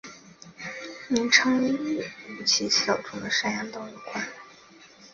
[1.09, 4.27] 名称与五畿七道中的山阳道有关。